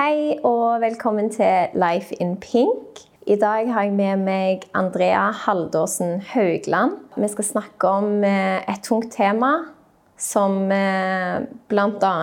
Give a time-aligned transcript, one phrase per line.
[0.00, 3.02] Hei og velkommen til Life in Pink.
[3.28, 6.94] I dag har jeg med meg Andrea Haldorsen Haugland.
[7.20, 9.50] Vi skal snakke om eh, et tungt tema
[10.16, 10.56] som
[11.68, 12.14] bl.a.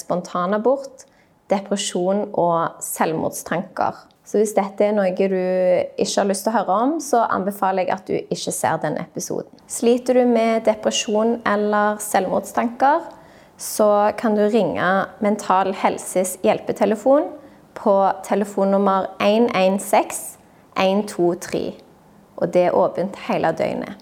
[0.00, 1.04] spontanabort,
[1.52, 4.00] depresjon og selvmordstanker.
[4.24, 7.84] Så hvis dette er noe du ikke har lyst til å høre om, så anbefaler
[7.84, 9.52] jeg at du ikke ser den episoden.
[9.68, 13.17] Sliter du med depresjon eller selvmordstanker,
[13.58, 17.22] så kan du ringe Mental Helses hjelpetelefon
[17.74, 20.38] på telefonnummer 116
[20.78, 21.72] 123.
[22.36, 23.94] Og det er åpent hele døgnet.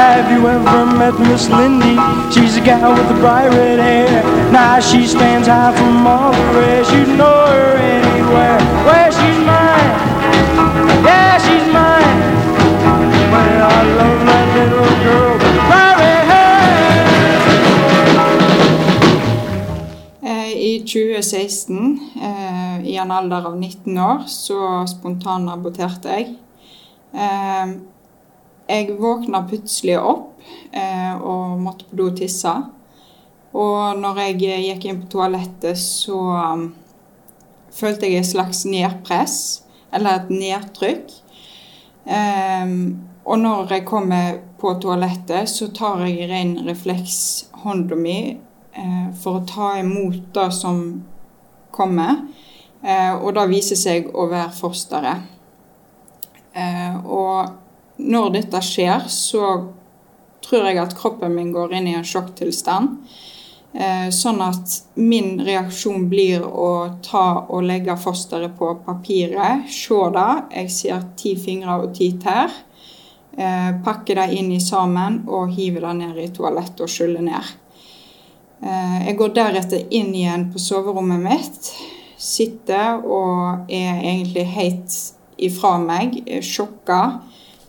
[0.00, 1.96] Have you ever met Miss Lindy?
[2.32, 4.22] She's a gal with the bright red hair.
[4.52, 6.92] Now she stands high from all the rest.
[6.92, 8.58] You know her anywhere.
[8.88, 9.90] Where she's mine.
[11.04, 12.20] Yeah, she's mine.
[13.32, 15.29] Well, I love that little girl
[20.90, 24.58] 2016, eh, i en alder av 19 år, så
[24.90, 26.34] spontanaborterte jeg.
[27.14, 27.72] Eh,
[28.70, 30.42] jeg våkna plutselig opp
[30.72, 32.52] eh, og måtte på do og tisse.
[33.50, 36.18] Og når jeg gikk inn på toalettet, så
[36.54, 36.68] um,
[37.74, 39.38] følte jeg et slags nedpress,
[39.94, 41.16] eller et nedtrykk.
[42.06, 48.49] Um, og når jeg kommer på toalettet, så tar jeg ren refleks hånda mi eh,
[49.20, 50.82] for å ta imot det som
[51.74, 52.22] kommer.
[52.82, 55.26] Eh, og det viser seg å være fosteret.
[56.52, 59.50] Eh, og når dette skjer, så
[60.44, 62.96] tror jeg at kroppen min går inn i en sjokktilstand.
[63.70, 69.68] Eh, sånn at min reaksjon blir å ta og legge fosteret på papiret.
[69.70, 70.32] Se det.
[70.56, 72.50] Jeg ser ti fingre og ti tær.
[73.36, 77.52] Eh, pakke det inn i sammen og hive det ned i toalettet og skylle ned.
[78.60, 81.70] Eh, jeg går deretter inn igjen på soverommet mitt.
[82.20, 84.96] Sitter og er egentlig helt
[85.40, 87.00] ifra meg, sjokka.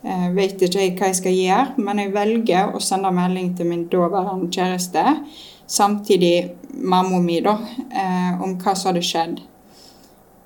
[0.04, 3.86] Jeg vet ikke hva jeg skal gjøre, men jeg velger å sende melding til min
[3.92, 5.04] daværende kjæreste,
[5.70, 7.54] samtidig mamma mi, da,
[7.94, 9.40] eh, om hva som hadde skjedd.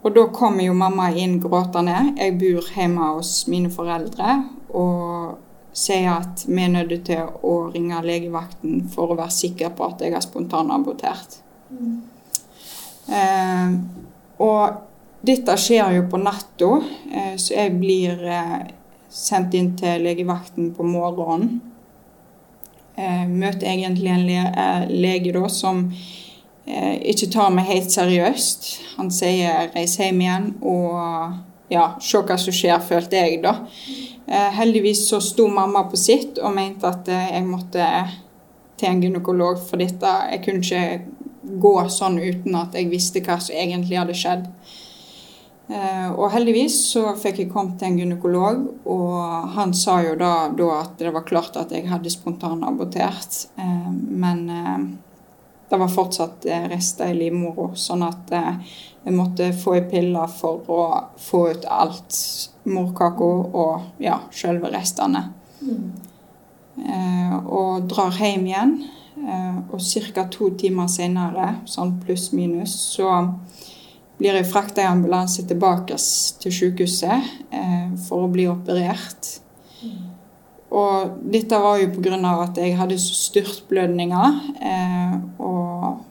[0.04, 2.14] Og da kommer jo mamma inn gråtende.
[2.20, 4.36] Jeg bor hjemme hos mine foreldre
[4.70, 5.40] og
[5.76, 10.04] sier at vi er nødt til å ringe legevakten for å være sikker på at
[10.06, 11.40] jeg har spontanabortert.
[11.70, 11.98] Mm.
[13.12, 13.76] Eh,
[14.46, 16.72] og dette skjer jo på natta,
[17.12, 18.60] eh, så jeg blir eh,
[19.12, 21.60] sendt inn til legevakten på morgenen.
[22.96, 28.70] Eh, møter egentlig en le eh, lege da som eh, ikke tar meg helt seriøst.
[28.96, 31.36] Han sier 'reis hjem igjen' og
[31.72, 33.56] ja, se hva som skjer, følte jeg da.
[34.28, 37.90] Eh, heldigvis så sto mamma på sitt og mente at eh, jeg måtte
[38.76, 40.14] til en gynekolog for dette.
[40.32, 44.48] Jeg kunne ikke gå sånn uten at jeg visste hva som egentlig hadde skjedd.
[45.70, 50.34] Eh, og heldigvis så fikk jeg kommet til en gynekolog, og han sa jo da,
[50.58, 53.46] da at det var klart at jeg hadde spontanabortert.
[53.56, 54.44] Men
[55.70, 58.34] det var fortsatt rester i livmora, sånn at
[59.06, 60.82] jeg måtte få i piller for å
[61.22, 62.18] få ut alt
[62.66, 63.30] morkaka
[63.62, 65.28] og ja, selve restene.
[65.66, 65.92] Mm.
[67.48, 68.74] og drar hjem igjen.
[69.72, 69.80] og
[70.14, 70.26] ca.
[70.30, 73.14] to timer senere, sånn pluss-minus, så
[74.20, 75.98] blir jeg frakta i ambulanse tilbake
[76.42, 79.32] til sykehuset eh, for å bli operert.
[79.82, 80.04] Mm.
[80.76, 82.18] Og dette var jo pga.
[82.44, 84.40] at jeg hadde så styrtblødninger.
[84.72, 86.05] Eh, og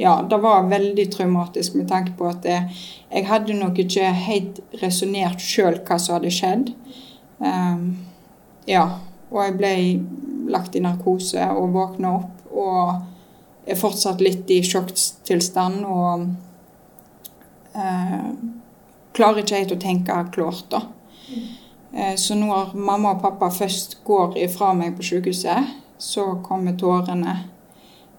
[0.00, 2.68] ja, det var veldig traumatisk med tanke på at jeg,
[3.10, 6.70] jeg hadde nok ikke helt resonnert sjøl hva som hadde skjedd.
[7.40, 7.82] Um,
[8.68, 8.86] ja,
[9.30, 9.74] og jeg ble
[10.50, 15.84] lagt i narkose og våkna opp og er fortsatt litt i sjokktilstand.
[15.84, 16.24] og
[17.76, 18.32] uh,
[19.16, 20.84] klarer ikke helt å tenke klart, da.
[21.92, 27.36] Eh, så når mamma og pappa først går ifra meg på sykehuset, så kommer tårene.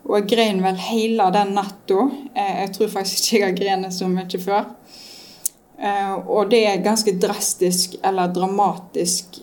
[0.08, 2.08] Og jeg grein vel hele den natta.
[2.34, 4.66] Eh, jeg tror faktisk ikke jeg har grenet så mye før.
[5.82, 9.40] Eh, og det er ganske drastisk eller dramatisk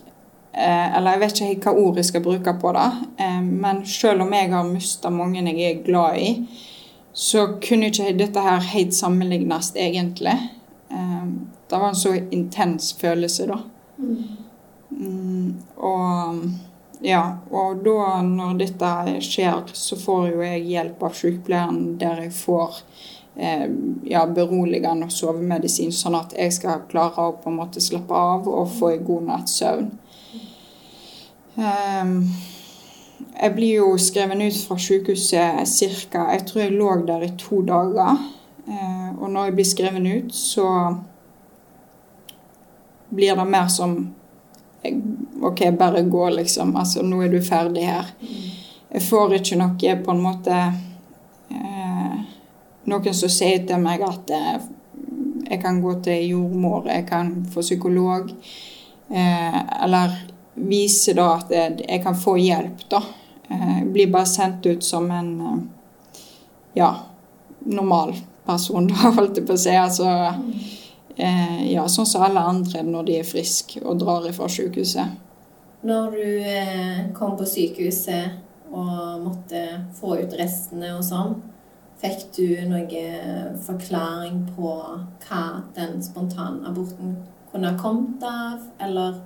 [0.52, 2.88] eh, eller jeg vet ikke helt hva ord jeg skal bruke på det.
[3.46, 6.32] Men selv om jeg har mista mange jeg er glad i,
[7.12, 10.36] så kunne ikke dette her helt sammenlignes, egentlig.
[11.68, 13.58] Det var en så intens følelse, da.
[13.98, 14.20] Mm.
[14.90, 16.38] Um, og
[17.00, 18.90] ja, og da når dette
[19.22, 22.80] skjer, så får jo jeg hjelp av sykepleieren der jeg får
[23.38, 23.66] eh,
[24.10, 28.50] ja, beroligende og sovemedisin, sånn at jeg skal klare å på en måte slappe av
[28.50, 29.92] og få en god natts søvn.
[31.58, 32.12] Um,
[33.38, 36.26] jeg blir jo skrevet ut fra sykehuset ca.
[36.34, 38.18] Jeg tror jeg lå der i to dager.
[38.68, 40.68] Eh, og når jeg blir skrevet ut, så
[43.14, 43.96] blir det mer som
[45.42, 46.76] OK, bare gå, liksom.
[46.76, 48.10] Altså, nå er du ferdig her.
[48.88, 50.58] Jeg får ikke noe på en måte
[51.52, 52.18] eh,
[52.88, 54.54] Noen som sier til meg at eh,
[55.48, 58.30] jeg kan gå til jordmor, jeg kan få psykolog.
[59.08, 60.16] Eh, eller
[60.54, 63.02] vise da at jeg kan få hjelp, da.
[63.48, 65.60] Eh, jeg blir bare sendt ut som en eh,
[66.80, 66.94] ja,
[67.64, 68.16] normal
[68.46, 69.76] person, da, holdt jeg på å si.
[69.76, 70.12] Altså,
[71.18, 75.24] eh, ja, sånn som alle andre når de er friske og drar fra sykehuset.
[75.88, 79.62] Når du kom på sykehuset og måtte
[79.98, 81.36] få ut restene og sånn,
[82.02, 84.72] fikk du noen forklaring på
[85.24, 85.42] hva
[85.76, 87.16] den spontanaborten
[87.52, 89.20] kunne ha kommet av, eller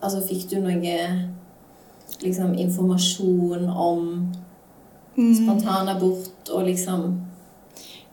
[0.00, 0.98] altså, fikk du noe
[2.24, 4.04] liksom informasjon om
[5.16, 5.34] mm.
[5.34, 7.08] spontanabort og liksom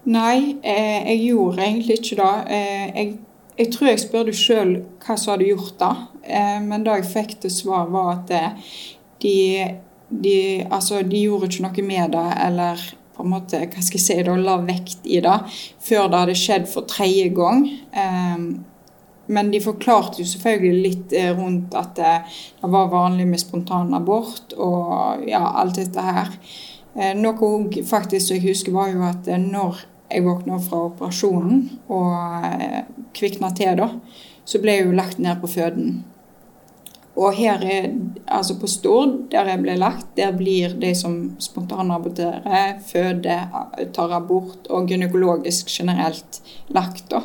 [0.06, 2.34] Nei, eh, jeg gjorde egentlig ikke det.
[2.54, 3.14] Eh, jeg,
[3.58, 5.96] jeg, tror jeg spurte sjøl hva som hadde gjort det.
[6.30, 8.76] Eh, men det jeg fikk til svar, var at eh,
[9.24, 9.40] de,
[10.10, 10.36] de,
[10.70, 12.84] altså, de gjorde ikke noe med det, eller
[13.16, 15.40] på en måte, hva skal jeg si, da, la vekt i det
[15.88, 17.66] før det hadde skjedd for tredje gang.
[17.98, 18.46] Eh,
[19.26, 22.14] men de forklarte jo selvfølgelig litt eh, rundt at det,
[22.62, 26.30] det var vanlig med spontanabort og ja, alt dette her.
[27.18, 33.80] Noe faktisk jeg husker, var jo at når jeg våkna fra operasjonen og kvikna til,
[33.80, 33.90] da,
[34.46, 36.04] så ble jeg jo lagt ned på føden.
[37.16, 37.94] Og her er,
[38.28, 43.48] altså på Stord, der jeg ble lagt, der blir de som spontanaborterer, føder,
[43.96, 46.42] tar abort og gynekologisk generelt
[46.76, 47.08] lagt.
[47.12, 47.24] da.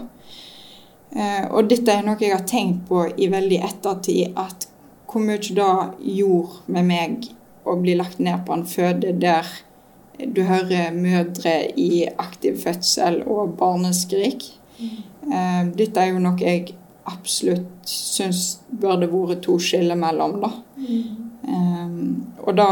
[1.10, 4.68] Eh, og dette er noe jeg har tenkt på i veldig ettertid, at
[5.10, 5.72] hvor mye det
[6.14, 7.26] gjorde med meg
[7.66, 9.48] å bli lagt ned på en føde der
[10.26, 14.44] du hører mødre i aktiv fødsel og barneskrik.
[14.80, 15.72] Mm.
[15.76, 16.74] Dette er jo noe jeg
[17.08, 20.50] absolutt syns burde vært to skiller mellom, da.
[20.80, 21.30] Mm.
[21.50, 22.70] Um, og da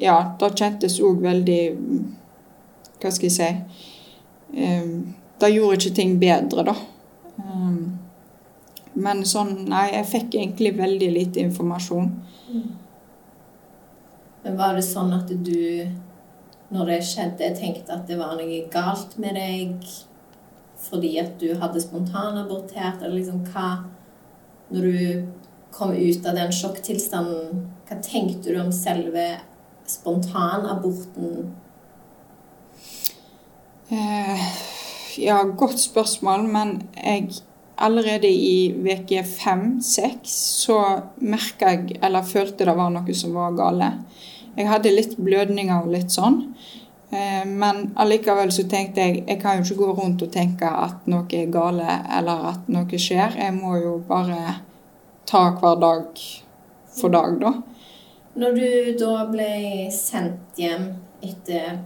[0.00, 1.60] Ja, det kjentes òg veldig
[3.00, 3.48] Hva skal jeg si
[4.60, 6.74] um, det gjorde ikke ting bedre, da.
[7.42, 7.98] Um,
[8.94, 12.10] men sånn Nei, jeg fikk egentlig veldig lite informasjon.
[12.52, 12.68] Mm.
[14.44, 15.88] Men var det sånn at du,
[16.74, 19.88] når det skjedde, tenkte at det var noe galt med deg
[20.84, 23.68] fordi at du hadde spontanabortert, eller liksom hva
[24.74, 25.26] Når du
[25.70, 29.26] kom ut av den sjokktilstanden, hva tenkte du om selve
[29.86, 31.52] spontanaborten?
[33.92, 34.46] Eh
[35.20, 37.28] ja, godt spørsmål, men jeg
[37.76, 40.78] allerede i uke fem-seks så
[41.22, 43.90] merka jeg, eller følte det var noe som var gale.
[44.56, 46.40] Jeg hadde litt blødninger og litt sånn.
[47.14, 51.06] Eh, men allikevel så tenkte jeg jeg kan jo ikke gå rundt og tenke at
[51.10, 53.36] noe er gale eller at noe skjer.
[53.38, 54.60] Jeg må jo bare
[55.28, 56.24] ta hver dag
[56.94, 57.54] for dag, da.
[58.34, 59.50] Når du da ble
[59.94, 60.88] sendt hjem
[61.22, 61.78] etter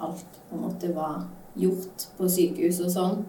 [0.00, 1.26] alt på en måte var
[1.60, 3.20] gjort på sykehus og sånn,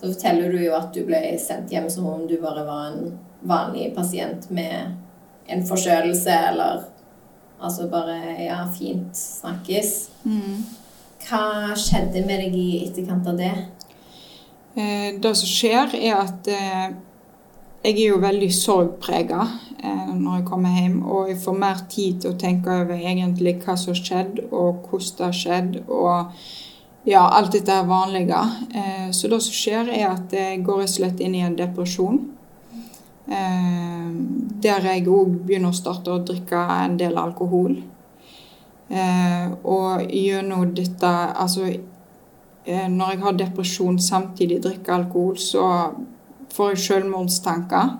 [0.00, 3.14] så forteller du jo at du ble sendt hjem som om du bare var en
[3.46, 4.96] vanlig pasient med
[5.46, 6.84] en forkjølelse eller
[7.60, 9.94] Altså bare Ja, fint snakkes.
[10.24, 10.64] Mm.
[11.26, 13.54] Hva skjedde med deg i etterkant av det?
[14.76, 16.90] Eh, det som skjer, er at eh,
[17.86, 19.40] jeg er jo veldig sorgprega
[19.80, 21.00] eh, når jeg kommer hjem.
[21.02, 24.86] Og jeg får mer tid til å tenke over egentlig hva som har skjedd, og
[24.90, 25.82] hvordan det har skjedd.
[25.88, 26.46] og
[27.06, 28.38] ja, alt dette er vanlige.
[29.14, 32.16] Så det som skjer, er at jeg går rett og slett inn i en depresjon.
[33.26, 34.10] Eh,
[34.62, 37.74] der jeg òg begynner å starte å drikke en del alkohol.
[38.86, 45.66] Eh, og gjennom dette Altså eh, når jeg har depresjon samtidig drikker alkohol, så
[46.54, 47.96] får jeg selvmordstanker.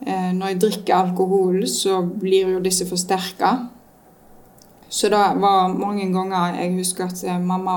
[0.00, 3.50] Når jeg drikker alkohol, så blir jo disse forsterka.
[4.88, 7.74] Så det var mange ganger jeg husker at mamma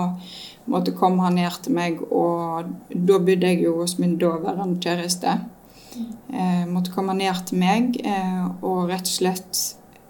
[0.71, 5.35] måtte komme ned til meg, og da bodde jeg jo hos min daværende kjæreste.
[6.33, 9.59] Eh, måtte komme ned til meg eh, og rett og slett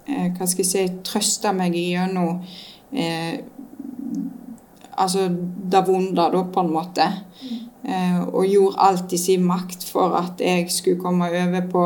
[0.07, 2.39] eh, hva skal jeg si, trøste meg gjennom
[2.95, 3.41] eh,
[4.93, 7.07] altså det vonde, da, på en måte.
[7.83, 11.83] Eh, og gjorde alt i sin makt for at jeg skulle komme over på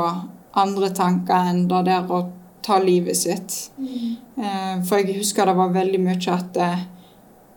[0.58, 2.22] andre tanker enn det der å
[2.66, 3.58] ta livet sitt.
[3.80, 4.84] Mm.
[4.86, 6.58] For jeg husker det var veldig mye at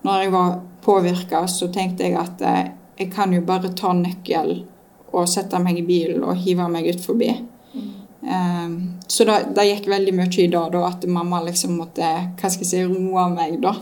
[0.05, 0.53] når jeg var
[0.85, 4.61] påvirka, så tenkte jeg at jeg kan jo bare ta nøkkel
[5.11, 7.31] og sette meg i bilen og hive meg ut forbi.
[7.73, 7.89] Mm.
[8.35, 8.75] Eh,
[9.07, 12.65] så det, det gikk veldig mye i det, da, at mamma liksom måtte hva skal
[12.65, 13.75] jeg si, roe meg, da.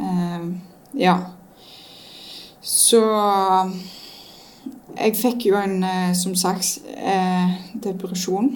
[0.00, 0.48] Eh,
[1.04, 1.18] ja.
[2.68, 3.00] Så
[4.98, 8.50] jeg fikk jo en, eh, som sagt, eh, depresjon.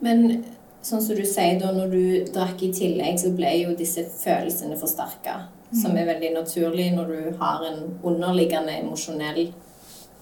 [0.00, 0.44] Men
[0.82, 4.78] sånn som du sier da, når du drakk i tillegg, så ble jo disse følelsene
[4.78, 5.40] forsterka.
[5.74, 9.48] Som er veldig naturlig når du har en underliggende emosjonell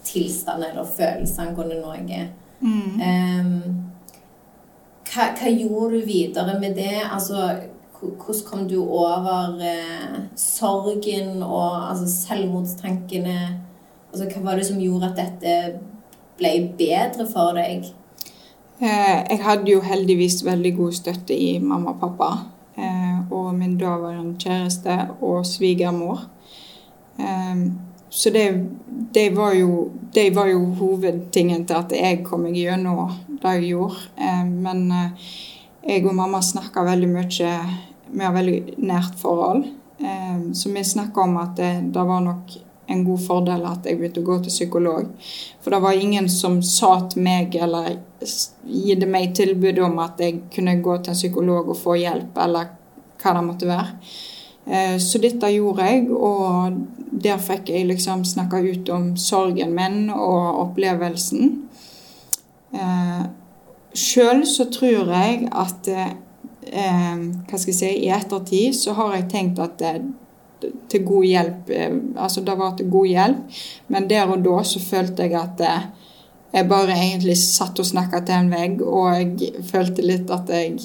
[0.04, 2.26] tilstand eller følelse angående noe.
[2.64, 3.00] Mm.
[3.00, 3.84] Um,
[5.08, 7.02] hva, hva gjorde du videre med det?
[7.04, 7.50] Altså,
[8.00, 13.38] hvordan kom du over eh, sorgen og altså, selvmordstankene?
[14.12, 15.54] Altså, hva var det som gjorde at dette
[16.38, 17.86] ble bedre for deg?
[18.80, 22.30] Eh, jeg hadde jo heldigvis veldig god støtte i mamma og pappa.
[22.74, 26.26] Eh, og min daværende kjæreste og svigermor.
[27.18, 27.66] Eh,
[28.14, 33.08] så det, det, var jo, det var jo hovedtingen til at jeg kom meg gjennom
[33.42, 34.04] det jeg gjorde.
[34.14, 35.32] Eh, men eh,
[35.82, 37.56] jeg og mamma snakka veldig mye
[38.14, 39.64] Vi har veldig nært forhold.
[39.98, 42.54] Eh, så vi snakka om at det, det var nok
[42.86, 45.10] en god fordel at jeg begynte å gå til psykolog.
[45.64, 50.22] For det var ingen som sa til meg eller gitte gitt meg tilbud om at
[50.22, 52.70] jeg kunne gå til en psykolog og få hjelp, eller
[53.18, 53.98] hva det måtte være.
[54.66, 56.78] Eh, Så dette gjorde jeg, og
[57.24, 61.54] der fikk jeg liksom snakka ut om sorgen min og opplevelsen.
[62.74, 63.24] Eh,
[63.94, 66.14] Sjøl så tror jeg at eh,
[66.64, 70.00] Hva skal jeg si I ettertid så har jeg tenkt at det,
[70.90, 71.70] til god hjelp
[72.16, 73.60] Altså det var til god hjelp,
[73.92, 75.62] men der og da så følte jeg at
[76.54, 80.78] jeg bare egentlig satt og snakka til en vegg, og jeg følte litt at jeg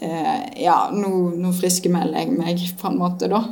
[0.00, 3.42] Ja, nå, nå friskmelder jeg meg, på en måte, da.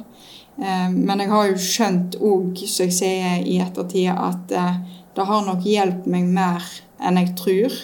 [0.58, 4.78] Eh, men jeg har jo skjønt òg, som jeg sier i ettertid, at eh,
[5.14, 6.64] det har nok hjulpet meg mer
[6.98, 7.76] enn jeg tror.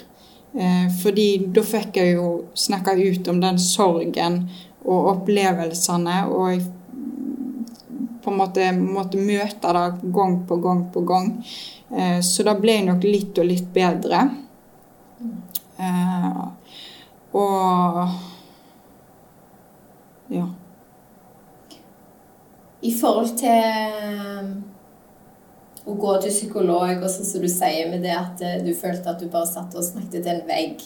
[0.54, 4.44] Eh, fordi da fikk jeg jo snakke ut om den sorgen
[4.84, 6.64] og opplevelsene, og jeg
[8.24, 11.30] på en måte måtte møte det gang på gang på gang.
[11.94, 14.24] Eh, så det ble nok litt og litt bedre.
[15.78, 16.44] Eh,
[17.34, 17.98] og
[20.32, 20.46] ja.
[22.84, 24.50] I forhold til eh,
[25.84, 29.12] å gå til psykolog, og sånn som du sier med det at eh, du følte
[29.12, 30.84] at du bare satt og snakket til en vegg.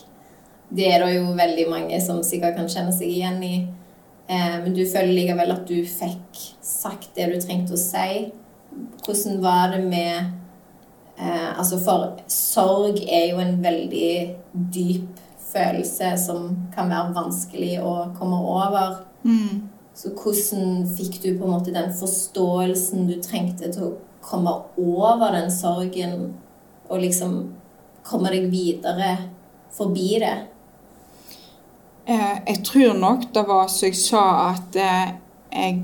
[0.69, 3.55] Det er det jo veldig mange som sikkert kan kjenne seg igjen i.
[4.29, 8.29] Eh, Men du føler likevel at du fikk sagt det du trengte å si.
[9.07, 10.33] Hvordan var det med
[11.17, 14.11] eh, Altså, for sorg er jo en veldig
[14.75, 19.01] dyp følelse som kan være vanskelig å komme over.
[19.25, 19.78] Mm.
[19.99, 25.35] Så hvordan fikk du på en måte den forståelsen du trengte til å komme over
[25.35, 26.37] den sorgen
[26.87, 27.33] og liksom
[28.07, 29.11] komme deg videre
[29.75, 30.37] forbi det?
[32.07, 35.11] Eh, jeg tror nok det var som jeg sa, at eh,
[35.51, 35.83] jeg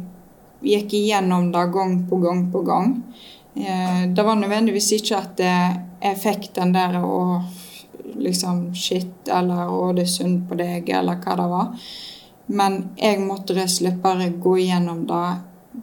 [0.63, 2.97] gikk igjennom det gang på gang på gang.
[3.59, 7.43] Eh, det var nødvendigvis ikke at jeg fikk den der å
[8.15, 11.95] liksom shit, eller å det er synd på deg, eller hva det var.
[12.47, 15.27] Men jeg måtte rett og slett bare gå igjennom det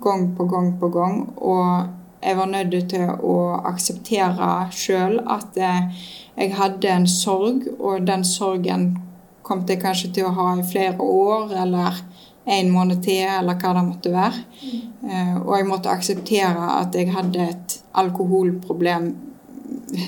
[0.02, 1.22] gang på gang på gang.
[1.38, 1.88] Og
[2.22, 3.38] jeg var nødt til å
[3.72, 6.04] akseptere sjøl at eh,
[6.38, 8.92] jeg hadde en sorg, og den sorgen
[9.42, 11.98] kom jeg kanskje til å ha i flere år, eller
[12.46, 14.46] en måned til, eller hva det måtte være.
[14.62, 19.12] Eh, og jeg måtte akseptere at jeg hadde et alkoholproblem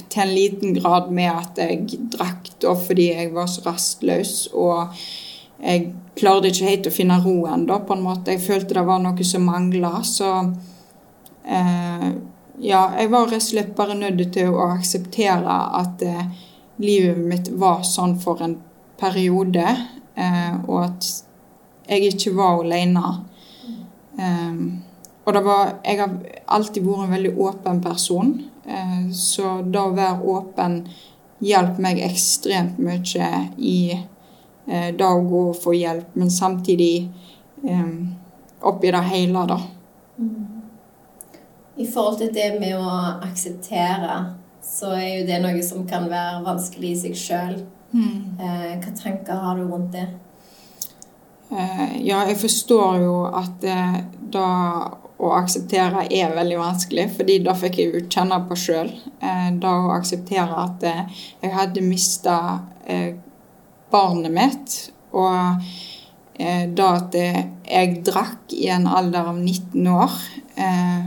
[0.10, 4.94] til en liten grad med at jeg drakk da fordi jeg var så rastløs, og
[5.64, 8.36] jeg klarte ikke helt å finne roen da, på en måte.
[8.36, 10.30] Jeg følte det var noe som mangla, så
[11.48, 12.10] eh,
[12.64, 16.26] ja, jeg var rett og slett bare nødt til å akseptere at eh,
[16.84, 18.58] livet mitt var sånn for en
[19.00, 19.66] periode,
[20.16, 21.12] eh, og at
[21.90, 23.16] jeg ikke var alene.
[24.20, 24.64] Eh,
[25.24, 26.18] og det var, jeg har
[26.52, 28.36] alltid vært en veldig åpen person,
[28.68, 30.82] eh, så det å være åpen
[31.44, 33.78] hjalp meg ekstremt mye i
[34.68, 37.10] eh, det å gå og få hjelp, men samtidig
[37.68, 37.94] eh,
[38.62, 39.60] oppi det hele, da.
[41.76, 42.90] I forhold til det med å
[43.26, 44.18] akseptere,
[44.64, 47.56] så er jo det noe som kan være vanskelig i seg sjøl.
[47.94, 50.08] Eh, hva tanker har du rundt det?
[51.54, 54.46] Eh, ja, jeg forstår jo at det
[55.24, 58.90] å akseptere er veldig vanskelig, fordi det fikk jeg jo kjenne på sjøl.
[59.24, 62.38] Eh, det å akseptere at jeg hadde mista
[62.86, 63.14] eh,
[63.94, 64.78] barnet mitt,
[65.14, 65.62] og
[66.36, 70.18] eh, da at jeg drakk i en alder av 19 år,
[70.58, 71.06] eh,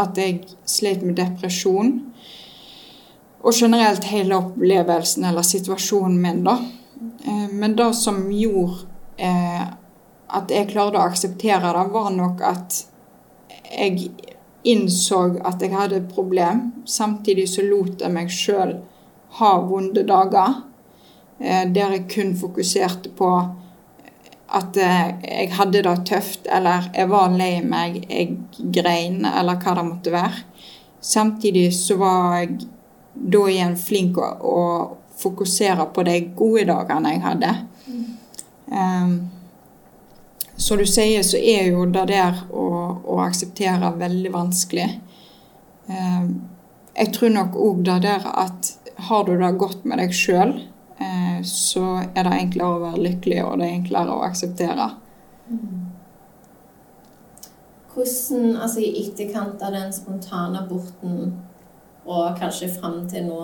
[0.00, 1.96] at jeg slet med depresjon,
[3.40, 6.58] og generelt hele opplevelsen eller situasjonen min, da.
[7.24, 9.66] Eh, men det som gjorde eh,
[10.30, 12.82] at jeg klarte å akseptere det, var nok at
[13.70, 14.10] jeg
[14.68, 16.66] innså at jeg hadde et problem.
[16.86, 18.76] Samtidig så lot jeg meg sjøl
[19.40, 20.60] ha vonde dager.
[21.40, 23.30] Eh, der jeg kun fokuserte på
[24.50, 28.36] at eh, jeg hadde det tøft, eller jeg var lei meg, jeg
[28.74, 30.44] grein, eller hva det måtte være.
[31.00, 32.58] Samtidig så var jeg
[33.14, 34.60] da igjen flink å, å
[35.20, 37.52] fokusere på de gode dagene jeg hadde.
[38.70, 39.14] Um,
[40.60, 42.66] som du sier, så er jo det der å,
[43.00, 44.90] å akseptere veldig vanskelig.
[45.88, 46.28] Um,
[46.94, 48.74] jeg tror nok òg det der at
[49.08, 50.54] har du det godt med deg sjøl,
[51.46, 54.90] så er det enklere å være lykkelig, og det er enklere å akseptere.
[55.48, 55.86] Mm.
[57.90, 61.32] Hvordan, altså i etterkant av den spontane aborten
[62.06, 63.40] og kanskje fram til nå,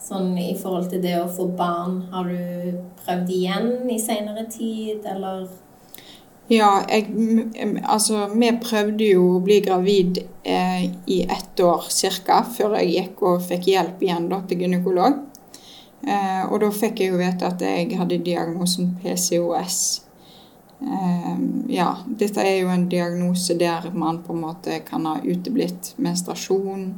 [0.00, 5.04] sånn i forhold til det å få barn, har du prøvd igjen i seinere tid,
[5.08, 5.48] eller?
[6.50, 7.06] Ja, jeg,
[7.86, 11.86] altså vi prøvde jo å bli gravid eh, i ett år
[12.26, 12.40] ca.
[12.42, 15.20] før jeg gikk og fikk hjelp igjen da, til gynekolog.
[16.06, 19.78] Eh, og da fikk jeg jo vite at jeg hadde diagnosen PCOS.
[20.80, 21.32] Eh,
[21.76, 26.92] ja, dette er jo en diagnose der man på en måte kan ha uteblitt menstruasjon,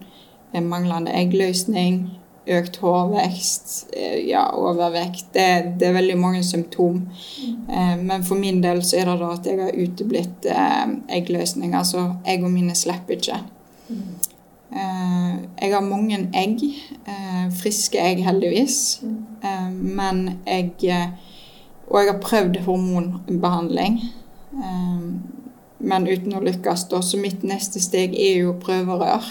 [0.53, 2.05] manglende eggløsning,
[2.47, 5.33] økt hårvekst, eh, ja, overvekt.
[5.33, 7.09] Det, det, er veldig mange symptom.
[7.69, 10.87] Eh, Men for min del så er det da at jeg har uteblitt eh,
[11.19, 11.75] eggløsning.
[11.75, 13.39] Altså eggene mine slipper ikke.
[13.89, 14.03] Mm.
[14.73, 16.63] Jeg har mange egg.
[17.61, 19.03] Friske egg, heldigvis.
[19.05, 19.77] Mm.
[19.99, 20.73] Men jeg
[21.93, 23.99] og jeg har prøvd hormonbehandling,
[25.83, 26.87] men uten å lykkes.
[26.89, 27.03] Da.
[27.05, 29.27] Så mitt neste steg er jo prøverør.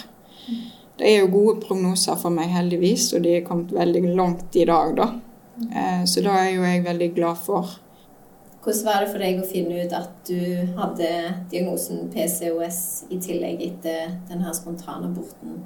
[1.00, 4.66] Det er jo gode prognoser for meg, heldigvis, og de er kommet veldig langt i
[4.68, 5.08] dag, da.
[6.06, 7.80] Så da er jo jeg veldig glad for.
[8.62, 10.38] Hvordan var det for deg å finne ut at du
[10.78, 11.08] hadde
[11.50, 15.62] diagnosen PCOS i tillegg etter denne spontane aborten?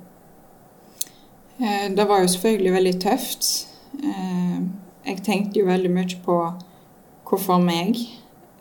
[1.56, 3.46] det var jo selvfølgelig veldig tøft.
[3.96, 4.64] Uh,
[5.06, 6.34] jeg tenkte jo veldig mye på
[7.26, 7.98] Hvorfor meg?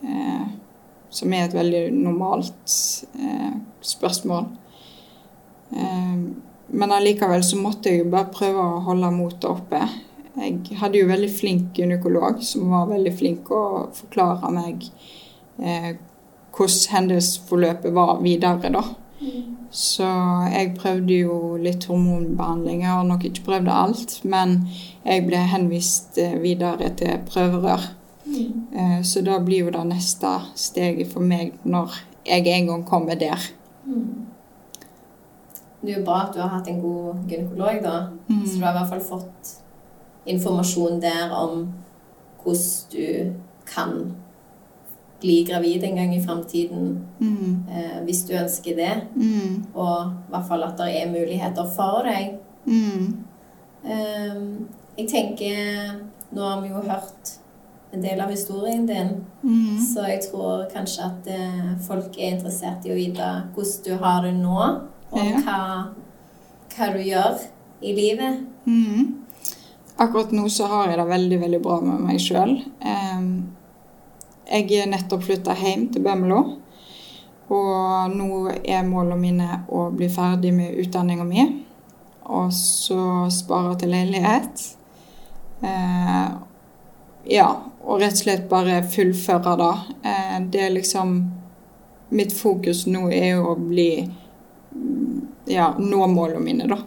[0.02, 0.46] Eh,
[1.10, 2.74] som er et veldig normalt
[3.20, 3.54] eh,
[3.86, 4.48] spørsmål.
[5.72, 6.16] Eh,
[6.68, 9.84] men allikevel så måtte jeg jo bare prøve å holde motet oppe.
[10.36, 13.64] Jeg hadde jo veldig flink gynekolog som var veldig flink å
[13.96, 14.84] forklare meg
[15.62, 15.96] eh,
[16.56, 18.84] hvordan hendelsesforløpet var videre, da.
[19.20, 19.56] Mm.
[19.76, 20.08] Så
[20.52, 22.84] jeg prøvde jo litt hormonbehandling.
[22.84, 24.58] Jeg har nok ikke prøvd alt, men
[25.04, 27.90] jeg ble henvist eh, videre til prøverør.
[28.26, 29.04] Mm.
[29.06, 31.94] Så da blir jo det neste steget for meg når
[32.26, 33.44] jeg en gang kommer der.
[33.86, 34.26] Mm.
[35.86, 37.96] Det er jo bra at du har hatt en god gynekolog, da.
[38.28, 38.42] Mm.
[38.48, 39.52] Så du har i hvert fall fått
[40.26, 41.68] informasjon der om
[42.44, 43.34] hvordan du
[43.66, 44.16] kan
[45.22, 47.64] bli gravid en gang i framtiden mm.
[47.72, 48.96] eh, hvis du ønsker det.
[49.16, 49.66] Mm.
[49.74, 52.36] Og i hvert fall at det er muligheter for deg.
[52.66, 53.24] Mm.
[53.86, 54.44] Eh,
[54.98, 56.04] jeg tenker
[56.36, 57.36] Nå har vi jo hørt
[57.96, 59.26] en del av historien din.
[59.42, 59.78] Mm.
[59.80, 64.26] Så jeg tror kanskje at eh, folk er interessert i å vite hvordan du har
[64.26, 64.58] det nå,
[65.16, 65.60] og hva,
[66.74, 67.46] hva, du gjør
[67.86, 68.42] i livet.
[68.66, 69.25] Mm.
[69.98, 72.58] Akkurat nå så har jeg det veldig, veldig bra med meg sjøl.
[74.46, 76.42] jeg er nettopp flytta hjem til Bømlo.
[77.54, 78.30] Og nå
[78.66, 81.46] er målene mine å bli ferdig med utdanninga mi.
[82.26, 84.64] Og så spare til leilighet.
[85.62, 86.30] Eh,
[87.32, 87.48] ja,
[87.86, 89.74] og rett og slett bare fullføre det.
[90.10, 91.18] Eh, det er liksom
[92.16, 93.90] Mitt fokus nå er jo å bli
[95.50, 96.78] Ja, nå målene mine, da.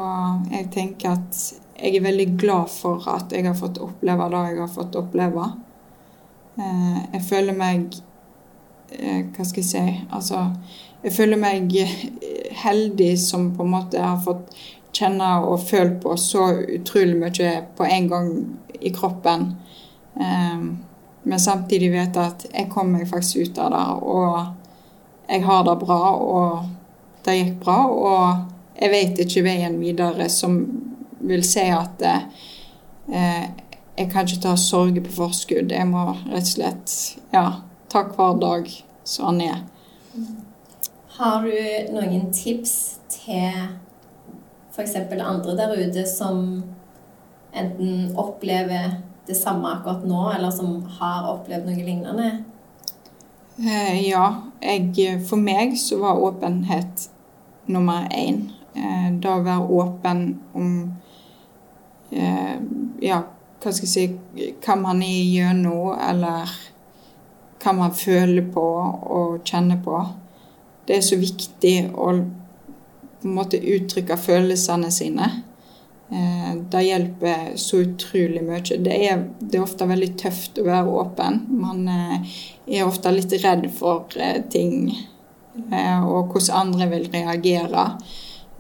[0.52, 1.40] jeg tenker at
[1.76, 5.52] jeg er veldig glad for at jeg har fått oppleve det jeg har fått oppleve.
[6.58, 7.96] Eh, jeg føler meg
[8.96, 10.54] Hva skal jeg si Altså,
[11.04, 11.74] jeg føler meg
[12.62, 14.54] heldig som på en måte har fått
[14.96, 16.46] kjenne og føle på så
[16.78, 18.30] utrolig mye på en gang
[18.80, 19.56] i kroppen.
[20.14, 20.78] Um,
[21.24, 25.76] men samtidig vet at jeg kom meg faktisk ut av det, og jeg har det
[25.82, 27.80] bra, og det gikk bra.
[27.90, 30.58] Og jeg vet ikke veien videre som
[31.26, 33.46] vil si at eh,
[33.96, 35.72] jeg kan ikke ta sorger på forskudd.
[35.72, 36.96] Jeg må rett og slett
[37.34, 37.46] ja,
[37.92, 38.68] ta hver dag
[39.08, 39.62] som han er.
[41.16, 43.56] Har du noen tips til
[44.76, 44.96] f.eks.
[45.00, 46.66] andre der ute som
[47.56, 52.28] enten opplever det samme akkurat nå, eller som har opplevd noe lignende?
[53.56, 54.26] Eh, ja.
[54.60, 57.08] Jeg, for meg så var åpenhet
[57.72, 58.50] nummer én.
[58.76, 60.70] Eh, da være åpen om
[62.12, 62.56] eh,
[63.04, 63.24] Ja,
[63.62, 66.54] hva skal jeg si Hva man er gjennom, eller
[67.64, 68.64] hva man føler på
[69.16, 70.00] og kjenner på.
[70.86, 72.12] Det er så viktig å
[73.26, 75.30] på en måte uttrykke følelsene sine.
[76.14, 78.62] Eh, det hjelper så utrolig mye.
[78.62, 81.40] Det er, det er, ofte veldig tøft å være åpen.
[81.50, 82.36] Man eh,
[82.78, 84.92] er ofte litt redd for eh, ting
[85.56, 87.86] og hvordan andre vil reagere.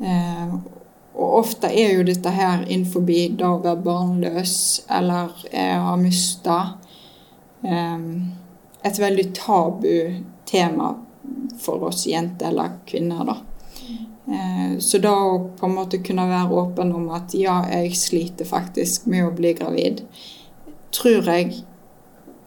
[0.03, 4.55] Og ofte er jo dette her innenfor det å være barnløs
[4.91, 6.57] eller ha mista
[7.63, 10.91] et veldig tabu tema
[11.59, 13.37] for oss jenter eller kvinner, da.
[14.27, 18.47] Eh, så da å på en måte kunne være åpen om at ja, jeg sliter
[18.49, 20.01] faktisk med å bli gravid,
[20.95, 21.59] tror jeg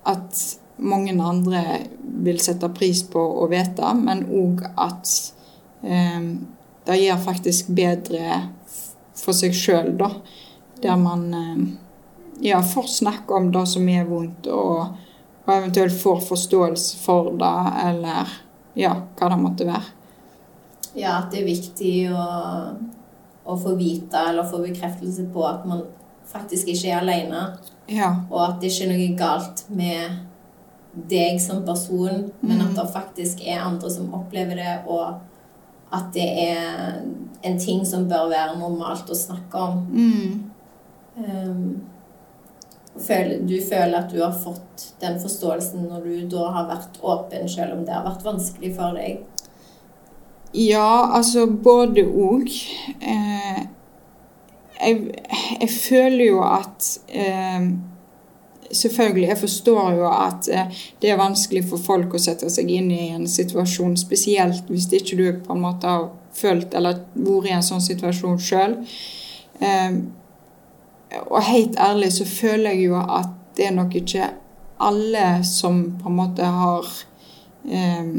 [0.09, 0.43] at
[0.79, 1.63] mange andre
[2.25, 5.13] vil sette pris på å vite, men òg at
[5.83, 6.31] eh,
[6.89, 8.39] det gjør faktisk bedre
[9.19, 10.09] for seg sjøl, da.
[10.81, 11.61] Der man eh,
[12.49, 14.95] ja, får snakke om det som er vondt, og,
[15.45, 18.33] og eventuelt får forståelse for det, eller
[18.79, 19.95] ja, hva det måtte være.
[20.95, 22.25] Ja, at det er viktig å,
[23.45, 25.85] å, få vite eller få bekreftelse på at man
[26.29, 27.45] faktisk ikke er alene.
[27.93, 28.15] Ja.
[28.31, 30.25] Og at det ikke er noe galt med
[31.09, 32.77] deg som person, men at mm.
[32.79, 35.28] det faktisk er andre som opplever det, og
[35.95, 36.99] at det er
[37.43, 39.85] en ting som bør være normalt å snakke om.
[39.93, 40.51] Mm.
[41.19, 41.63] Um,
[42.99, 47.77] du føler at du har fått den forståelsen når du da har vært åpen, selv
[47.77, 49.21] om det har vært vanskelig for deg?
[50.57, 52.49] Ja, altså både òg.
[53.01, 53.61] Eh,
[54.81, 54.97] jeg,
[55.61, 57.69] jeg, føler jo at eh,
[58.71, 62.91] Selvfølgelig, jeg forstår jo at eh, det er vanskelig for folk å sette seg inn
[62.93, 67.55] i en situasjon, spesielt hvis ikke du på en måte har følt eller vært i
[67.57, 68.77] en sånn situasjon sjøl.
[69.65, 70.01] Eh,
[71.25, 74.29] og helt ærlig så føler jeg jo at det er nok ikke
[74.79, 76.91] alle som på en måte har
[77.71, 78.11] eh,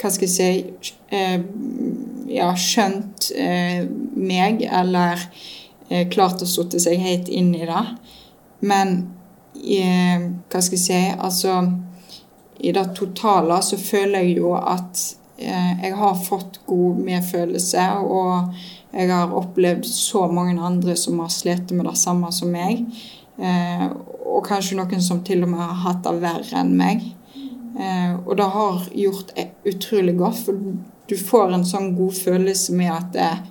[0.00, 1.38] hva skal jeg si eh,
[2.34, 5.22] ja, skjønt eh, meg, eller
[6.10, 7.82] klart å sette seg helt inn i det.
[8.64, 8.94] Men
[9.54, 11.58] eh, hva skal jeg si Altså
[12.64, 15.00] i det totale så føler jeg jo at
[15.36, 18.54] eh, jeg har fått god medfølelse, og
[18.94, 22.86] jeg har opplevd så mange andre som har slitt med det samme som meg.
[23.36, 23.88] Eh,
[24.24, 27.02] og kanskje noen som til og med har hatt det verre enn meg.
[27.74, 29.34] Eh, og det har gjort
[29.66, 30.62] utrolig godt, for
[31.10, 33.42] du får en sånn god følelse med at eh,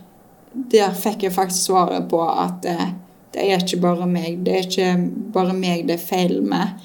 [0.54, 2.94] der fikk jeg faktisk svaret på at eh,
[3.34, 4.44] det er ikke bare meg.
[4.46, 4.90] Det er ikke
[5.34, 6.84] bare meg det er feil med.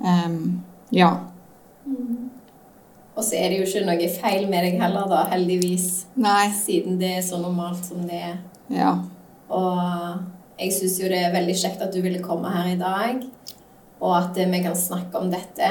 [0.00, 0.62] Um,
[0.94, 1.10] ja.
[3.14, 5.88] Og så er det jo ikke noe feil med deg heller, da, heldigvis.
[6.20, 6.48] Nei.
[6.56, 8.38] Siden det er så normalt som det er.
[8.72, 8.94] Ja.
[9.52, 13.24] Og jeg syns jo det er veldig kjekt at du ville komme her i dag,
[14.00, 15.70] og at vi kan snakke om dette.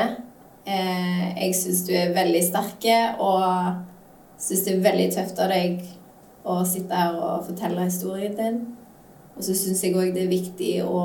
[0.69, 5.81] Eh, jeg syns du er veldig sterke, og syns det er veldig tøft av deg
[6.49, 8.59] å sitte her og fortelle historien din.
[9.39, 11.01] Og så syns jeg òg det er viktig å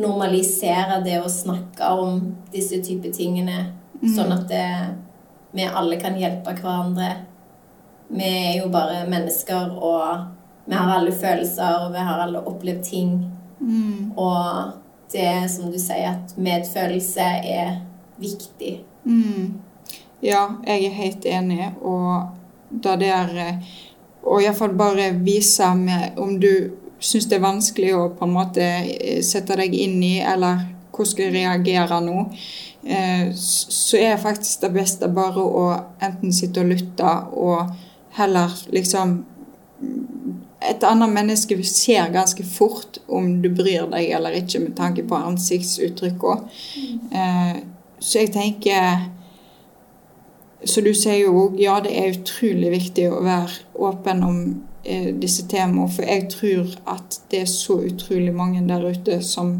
[0.00, 2.22] normalisere det å snakke om
[2.52, 3.58] disse typer tingene,
[4.00, 4.06] mm.
[4.16, 4.68] sånn at det,
[5.52, 7.10] vi alle kan hjelpe hverandre.
[8.08, 12.80] Vi er jo bare mennesker, og vi har alle følelser, og vi har alle opplevd
[12.88, 13.12] ting.
[13.60, 14.16] Mm.
[14.16, 17.76] Og det som du sier, at medfølelse er
[18.16, 18.78] viktig.
[19.04, 19.60] Mm.
[20.24, 21.68] Ja, jeg er helt enig.
[21.84, 22.32] Og
[22.70, 23.36] da det er
[24.26, 28.64] Og iallfall bare vise med om du syns det er vanskelig å på en måte
[28.64, 30.64] eh, sette deg inn i, eller
[30.96, 32.22] hvordan skal jeg reagere nå,
[32.88, 35.66] eh, så er faktisk det beste bare å
[36.00, 37.74] enten sitte og lytte, og
[38.16, 39.18] heller liksom
[40.66, 45.18] et annet menneske ser ganske fort om du bryr deg eller ikke, med tanke på
[45.18, 46.94] ansiktsuttrykk mm.
[47.12, 47.56] Eh,
[48.00, 49.06] så jeg tenker
[50.66, 53.52] Så du sier jo òg ja, det er utrolig viktig å være
[53.86, 54.40] åpen om
[55.20, 55.90] disse temaene.
[55.90, 59.56] For jeg tror at det er så utrolig mange der ute som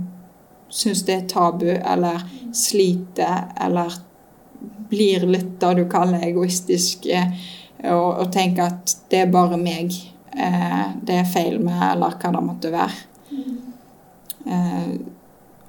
[0.68, 2.22] syns det er tabu, eller
[2.54, 3.92] sliter, eller
[4.88, 7.32] blir litt det du kaller egoistisk, eh,
[7.84, 9.94] og, og tenker at det er bare meg
[10.32, 13.04] eh, det er feil med, eller hva det måtte være.
[13.30, 13.60] Mm.
[14.46, 14.90] Eh,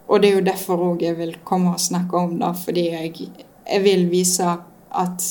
[0.08, 3.30] og det er jo derfor òg jeg vil komme og snakke om det, fordi jeg,
[3.68, 5.26] jeg, vil vise at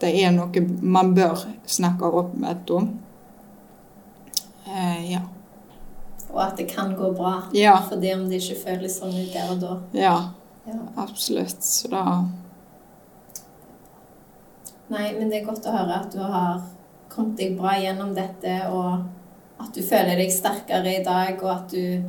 [0.00, 2.88] det er noe man bør snakke åpent om.
[4.66, 5.22] Eh, ja.
[6.32, 7.76] Og at det kan gå bra, ja.
[7.88, 9.76] fordi om det ikke føles sånn ut der og da.
[9.96, 10.16] Ja,
[10.66, 10.80] ja.
[10.96, 11.62] absolutt.
[11.62, 12.04] Så da
[14.86, 16.60] Nei, men det er godt å høre at du har
[17.10, 21.72] kommet deg bra gjennom dette, og at du føler deg sterkere i dag, og at
[21.74, 22.04] du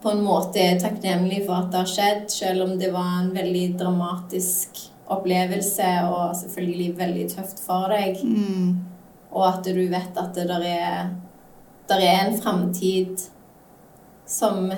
[0.00, 3.32] på en måte er takknemlig for at det har skjedd, selv om det var en
[3.34, 4.80] veldig dramatisk
[5.12, 8.20] opplevelse og selvfølgelig veldig tøft for deg.
[8.22, 8.95] Mm.
[9.32, 11.10] Og at du vet at det der er,
[11.88, 13.26] der er en framtid
[14.26, 14.70] som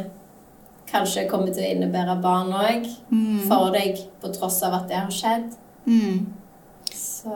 [0.89, 3.41] kanskje kommer til å innebære barn òg Mm.
[3.49, 5.57] for deg, på tross av at det har skjedd.
[5.87, 6.27] Mm.
[6.95, 7.33] Så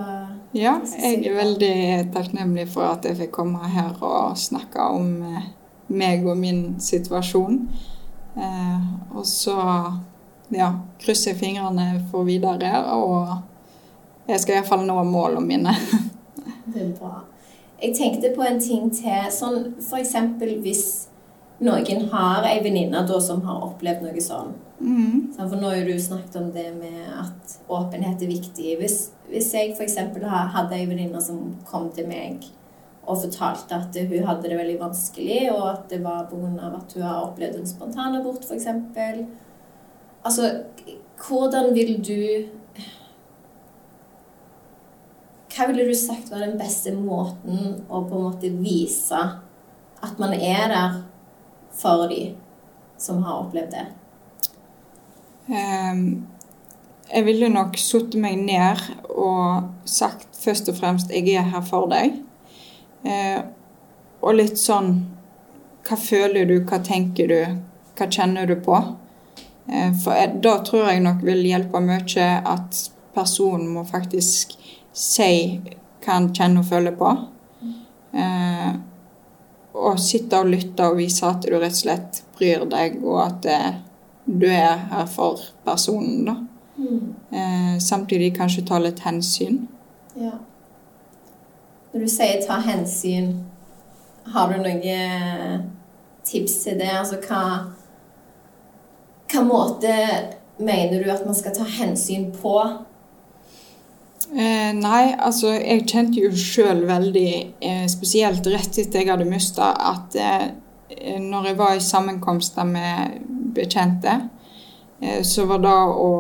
[0.54, 5.42] Ja, jeg er veldig takknemlig for at jeg fikk komme her og snakke om eh,
[5.88, 7.68] meg og min situasjon.
[8.36, 8.80] Eh,
[9.14, 9.56] og så
[10.50, 13.28] ja, krysser jeg fingrene for videre, og
[14.28, 15.76] jeg skal iallfall nå målene mine.
[16.72, 17.22] det er bra.
[17.82, 19.30] Jeg tenkte på en ting til.
[19.34, 20.84] Sånn eksempel hvis
[21.62, 24.54] noen har ei venninne som har opplevd noe sånn.
[24.82, 25.34] Mm.
[25.36, 28.74] For nå har du snakket om det med at åpenhet er viktig.
[28.80, 28.96] Hvis,
[29.30, 29.98] hvis jeg f.eks.
[29.98, 32.42] hadde ei venninne som kom til meg
[33.02, 36.68] og fortalte at hun hadde det veldig vanskelig, og at det var pga.
[36.70, 38.68] at hun har opplevd en spontanabort, f.eks.
[40.22, 40.50] Altså,
[41.18, 42.46] hvordan vil du
[45.52, 49.18] Hva ville du sagt var den beste måten å på en måte vise
[50.02, 50.94] at man er der
[51.76, 52.30] for de
[53.00, 53.86] som har opplevd det?
[55.52, 56.28] Um,
[57.10, 61.90] jeg ville nok satt meg ned og sagt først og fremst 'jeg er her for
[61.90, 62.22] deg'.
[63.04, 63.42] Uh,
[64.22, 65.08] og litt sånn
[65.82, 67.58] Hva føler du, hva tenker du,
[67.98, 68.76] hva kjenner du på?
[69.68, 74.54] Uh, for jeg, da tror jeg nok vil hjelpe mye at personen må faktisk
[74.92, 75.60] si
[76.02, 77.10] hva han kjenner og føler på.
[78.12, 78.72] Eh,
[79.72, 83.48] og sitte og lytte og vise at du rett og slett bryr deg, og at
[83.48, 83.70] eh,
[84.26, 86.36] du er her for personen, da.
[87.32, 89.62] Eh, samtidig kanskje ta litt hensyn.
[90.18, 90.34] Ja.
[91.92, 93.32] Når du sier ta hensyn,
[94.32, 95.70] har du noen
[96.24, 96.92] tips til det?
[96.92, 97.42] Altså hva
[99.32, 99.92] Hva måte
[100.60, 102.56] mener du at man skal ta hensyn på?
[104.32, 109.74] Eh, nei, altså jeg kjente jo sjøl veldig, eh, spesielt rett etter jeg hadde mista,
[109.76, 110.46] at eh,
[111.20, 113.18] når jeg var i sammenkomster med
[113.52, 114.14] bekjente,
[115.02, 116.12] eh, så var det å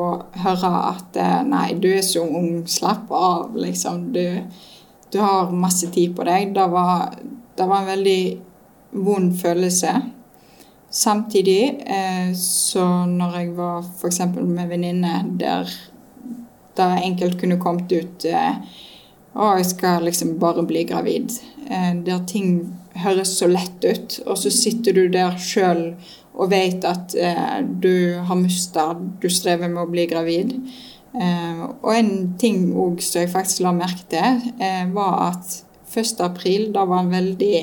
[0.44, 4.10] høre at eh, nei, du er så ung, slapp av, liksom.
[4.12, 4.24] Du,
[5.12, 6.52] du har masse tid på deg.
[6.52, 7.14] Det var,
[7.56, 8.22] det var en veldig
[9.06, 9.94] vond følelse.
[10.92, 14.20] Samtidig, eh, så når jeg var f.eks.
[14.36, 15.72] med venninne der
[16.78, 18.56] det enkelt kunne kommet ut eh,
[19.32, 21.32] Å, jeg skal liksom bare bli gravid.
[21.68, 22.58] Eh, der ting
[23.00, 25.94] høres så lett ut, og så sitter du der sjøl
[26.32, 30.52] og vet at eh, du har mista, du strever med å bli gravid.
[31.12, 34.38] Og en ting òg som jeg faktisk la merke til,
[34.94, 35.58] var at
[35.92, 36.22] 1.
[36.24, 37.58] april, da var en veldig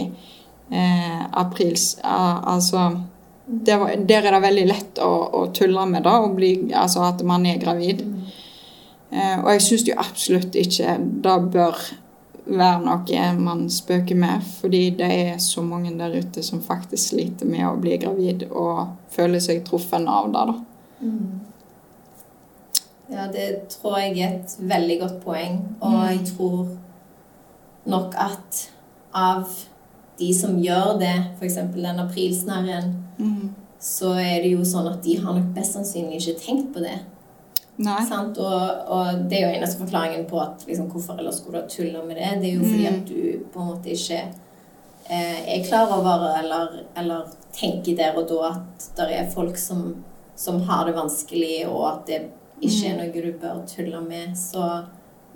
[0.70, 1.96] eh, aprils...
[2.04, 2.84] al- altså
[3.50, 8.04] Der er det veldig lett å, å tulle med det, altså at man er gravid.
[9.12, 11.80] Eh, og jeg syns jo absolutt ikke det bør
[12.50, 17.50] være noe man spøker med, fordi det er så mange der ute som faktisk sliter
[17.50, 20.46] med å bli gravid og føler seg truffet av det.
[20.50, 20.56] da.
[23.10, 25.62] Ja, det tror jeg er et veldig godt poeng.
[25.82, 26.68] Og jeg tror
[27.90, 28.70] nok at
[29.14, 29.50] av
[30.20, 31.58] de som gjør det, f.eks.
[31.74, 32.92] den aprilsnarren,
[33.80, 37.00] så er det jo sånn at de har nok best sannsynlig ikke tenkt på det.
[37.80, 38.00] Nei.
[38.06, 38.38] Sant?
[38.44, 42.02] Og, og det er jo eneste forklaringen på at liksom, hvorfor ellers skulle du tulle
[42.06, 42.32] med det.
[42.42, 42.96] Det er jo fordi Mm.
[42.96, 44.20] at du på en måte ikke
[45.10, 50.04] eh, er klar over eller, eller tenker der og da at det er folk som,
[50.36, 52.20] som har det vanskelig, og at det
[52.62, 53.00] ikke er Mm.
[53.00, 54.36] noe du bør tulle med.
[54.38, 54.84] Så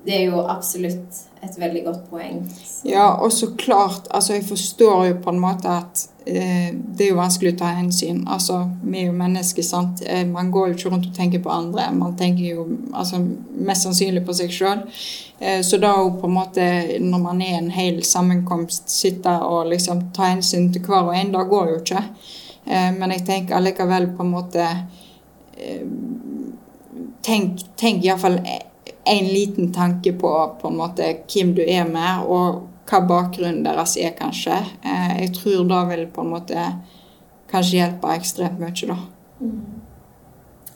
[0.05, 2.41] det er jo absolutt et veldig godt poeng.
[2.49, 7.05] Så, Ja, og så klart, altså jeg forstår jo på en måte at eh, det
[7.05, 8.23] er jo vanskelig å ta hensyn.
[8.27, 10.03] Altså, vi er jo mennesker, sant.
[10.07, 11.89] Eh, man går jo ikke rundt og tenker på andre.
[11.95, 13.19] Man tenker jo altså,
[13.55, 14.85] mest sannsynlig på seg sjøl.
[15.39, 16.67] Eh, så da å på en måte,
[17.03, 21.31] når man er en hel sammenkomst, sitte og liksom ta hensyn til hver og en,
[21.35, 22.03] det går jo ikke.
[22.65, 24.67] Eh, men jeg tenker allikevel på en måte
[25.57, 25.87] eh,
[27.23, 28.35] Tenk, tenk iallfall
[29.05, 33.95] en liten tanke på på en måte hvem du er med, og hva bakgrunnen deres
[33.97, 34.59] er, kanskje.
[34.83, 36.67] Eh, jeg tror det vil på en måte
[37.51, 38.97] kanskje hjelpe ekstremt mye, da.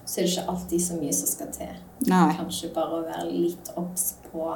[0.06, 1.78] så er det ikke alltid så mye som skal til.
[2.08, 2.34] Nei.
[2.38, 4.52] Kanskje bare å være litt obs på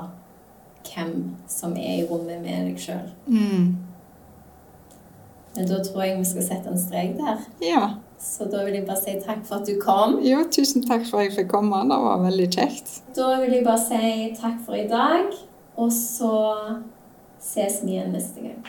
[0.87, 1.15] hvem
[1.49, 3.09] som er i rommet med deg sjøl.
[3.27, 3.73] Mm.
[5.55, 7.43] Men da tror jeg vi skal sette en strek der.
[7.65, 7.83] Ja.
[8.21, 10.19] Så da vil jeg bare si takk for at du kom.
[10.21, 11.81] Jo, tusen takk for at jeg fikk komme.
[11.89, 12.91] Det var veldig kjekt.
[13.17, 15.33] Da vil jeg bare si takk for i dag.
[15.81, 16.33] Og så
[17.41, 18.61] ses vi igjen neste gang.